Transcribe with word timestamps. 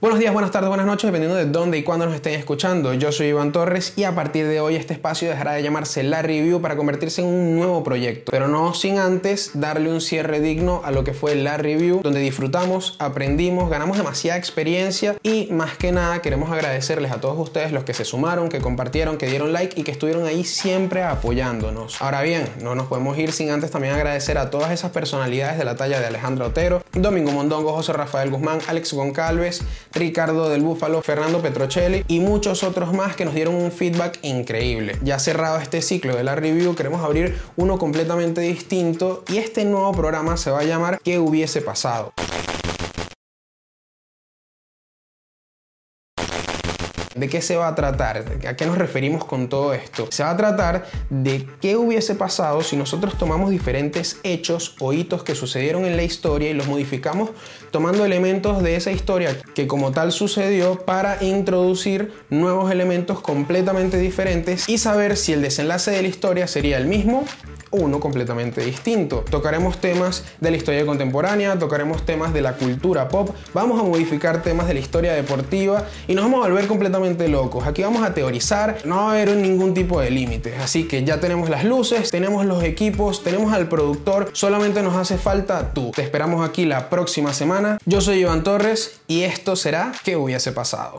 Buenos 0.00 0.20
días, 0.20 0.32
buenas 0.32 0.52
tardes, 0.52 0.68
buenas 0.68 0.86
noches, 0.86 1.08
dependiendo 1.08 1.36
de 1.36 1.46
dónde 1.46 1.76
y 1.76 1.82
cuándo 1.82 2.06
nos 2.06 2.14
estén 2.14 2.34
escuchando. 2.34 2.94
Yo 2.94 3.10
soy 3.10 3.26
Iván 3.26 3.50
Torres 3.50 3.94
y 3.96 4.04
a 4.04 4.14
partir 4.14 4.46
de 4.46 4.60
hoy 4.60 4.76
este 4.76 4.94
espacio 4.94 5.28
dejará 5.28 5.54
de 5.54 5.62
llamarse 5.64 6.04
La 6.04 6.22
Review 6.22 6.60
para 6.60 6.76
convertirse 6.76 7.20
en 7.20 7.26
un 7.26 7.56
nuevo 7.56 7.82
proyecto, 7.82 8.30
pero 8.30 8.46
no 8.46 8.74
sin 8.74 9.00
antes 9.00 9.50
darle 9.54 9.90
un 9.90 10.00
cierre 10.00 10.38
digno 10.38 10.82
a 10.84 10.92
lo 10.92 11.02
que 11.02 11.14
fue 11.14 11.34
La 11.34 11.56
Review, 11.56 12.00
donde 12.00 12.20
disfrutamos, 12.20 12.94
aprendimos, 13.00 13.70
ganamos 13.70 13.96
demasiada 13.96 14.38
experiencia 14.38 15.16
y 15.24 15.48
más 15.50 15.76
que 15.76 15.90
nada 15.90 16.22
queremos 16.22 16.52
agradecerles 16.52 17.10
a 17.10 17.20
todos 17.20 17.36
ustedes 17.36 17.72
los 17.72 17.82
que 17.82 17.92
se 17.92 18.04
sumaron, 18.04 18.50
que 18.50 18.60
compartieron, 18.60 19.18
que 19.18 19.26
dieron 19.26 19.52
like 19.52 19.80
y 19.80 19.82
que 19.82 19.90
estuvieron 19.90 20.26
ahí 20.26 20.44
siempre 20.44 21.02
apoyándonos. 21.02 22.00
Ahora 22.00 22.22
bien, 22.22 22.48
no 22.62 22.76
nos 22.76 22.86
podemos 22.86 23.18
ir 23.18 23.32
sin 23.32 23.50
antes 23.50 23.72
también 23.72 23.94
agradecer 23.94 24.38
a 24.38 24.48
todas 24.48 24.70
esas 24.70 24.92
personalidades 24.92 25.58
de 25.58 25.64
la 25.64 25.74
talla 25.74 25.98
de 25.98 26.06
Alejandro 26.06 26.46
Otero, 26.46 26.84
Domingo 26.92 27.32
Mondongo, 27.32 27.72
José 27.72 27.92
Rafael 27.94 28.30
Guzmán, 28.30 28.60
Alex 28.68 28.92
Goncalves, 28.92 29.64
Ricardo 29.92 30.48
del 30.48 30.62
Búfalo, 30.62 31.02
Fernando 31.02 31.40
Petrocelli 31.40 32.04
y 32.08 32.20
muchos 32.20 32.62
otros 32.62 32.92
más 32.92 33.16
que 33.16 33.24
nos 33.24 33.34
dieron 33.34 33.54
un 33.54 33.72
feedback 33.72 34.18
increíble. 34.22 34.96
Ya 35.02 35.18
cerrado 35.18 35.58
este 35.58 35.82
ciclo 35.82 36.16
de 36.16 36.24
la 36.24 36.34
review, 36.34 36.74
queremos 36.74 37.02
abrir 37.04 37.36
uno 37.56 37.78
completamente 37.78 38.40
distinto 38.40 39.24
y 39.28 39.38
este 39.38 39.64
nuevo 39.64 39.92
programa 39.92 40.36
se 40.36 40.50
va 40.50 40.60
a 40.60 40.64
llamar 40.64 41.00
¿Qué 41.02 41.18
hubiese 41.18 41.62
pasado? 41.62 42.12
¿De 47.18 47.28
qué 47.28 47.42
se 47.42 47.56
va 47.56 47.66
a 47.66 47.74
tratar? 47.74 48.24
¿A 48.46 48.54
qué 48.54 48.64
nos 48.64 48.78
referimos 48.78 49.24
con 49.24 49.48
todo 49.48 49.74
esto? 49.74 50.06
Se 50.10 50.22
va 50.22 50.30
a 50.30 50.36
tratar 50.36 50.86
de 51.10 51.48
qué 51.60 51.76
hubiese 51.76 52.14
pasado 52.14 52.62
si 52.62 52.76
nosotros 52.76 53.18
tomamos 53.18 53.50
diferentes 53.50 54.20
hechos 54.22 54.76
o 54.78 54.92
hitos 54.92 55.24
que 55.24 55.34
sucedieron 55.34 55.84
en 55.84 55.96
la 55.96 56.04
historia 56.04 56.48
y 56.48 56.54
los 56.54 56.68
modificamos 56.68 57.30
tomando 57.72 58.04
elementos 58.04 58.62
de 58.62 58.76
esa 58.76 58.92
historia 58.92 59.36
que 59.54 59.66
como 59.66 59.90
tal 59.90 60.12
sucedió 60.12 60.84
para 60.84 61.20
introducir 61.24 62.12
nuevos 62.30 62.70
elementos 62.70 63.20
completamente 63.20 63.98
diferentes 63.98 64.68
y 64.68 64.78
saber 64.78 65.16
si 65.16 65.32
el 65.32 65.42
desenlace 65.42 65.90
de 65.90 66.02
la 66.02 66.08
historia 66.08 66.46
sería 66.46 66.76
el 66.76 66.86
mismo 66.86 67.24
uno 67.70 68.00
completamente 68.00 68.64
distinto. 68.64 69.24
Tocaremos 69.30 69.78
temas 69.78 70.24
de 70.40 70.50
la 70.50 70.56
historia 70.56 70.84
contemporánea, 70.86 71.58
tocaremos 71.58 72.04
temas 72.04 72.32
de 72.32 72.42
la 72.42 72.54
cultura 72.54 73.08
pop, 73.08 73.30
vamos 73.54 73.80
a 73.80 73.82
modificar 73.82 74.42
temas 74.42 74.68
de 74.68 74.74
la 74.74 74.80
historia 74.80 75.12
deportiva 75.14 75.84
y 76.06 76.14
nos 76.14 76.24
vamos 76.24 76.44
a 76.44 76.48
volver 76.48 76.66
completamente 76.66 77.28
locos. 77.28 77.66
Aquí 77.66 77.82
vamos 77.82 78.02
a 78.02 78.14
teorizar, 78.14 78.78
no 78.84 78.96
va 78.96 79.08
a 79.08 79.10
haber 79.12 79.36
ningún 79.36 79.74
tipo 79.74 80.00
de 80.00 80.10
límites. 80.10 80.54
Así 80.60 80.84
que 80.84 81.04
ya 81.04 81.20
tenemos 81.20 81.48
las 81.48 81.64
luces, 81.64 82.10
tenemos 82.10 82.44
los 82.46 82.62
equipos, 82.62 83.22
tenemos 83.22 83.52
al 83.52 83.68
productor, 83.68 84.30
solamente 84.32 84.82
nos 84.82 84.96
hace 84.96 85.18
falta 85.18 85.72
tú. 85.72 85.92
Te 85.94 86.02
esperamos 86.02 86.48
aquí 86.48 86.64
la 86.64 86.90
próxima 86.90 87.32
semana. 87.32 87.78
Yo 87.84 88.00
soy 88.00 88.20
Iván 88.20 88.42
Torres 88.42 89.00
y 89.06 89.22
esto 89.22 89.56
será 89.56 89.92
¿Qué 90.04 90.16
hubiese 90.16 90.52
pasado? 90.52 90.97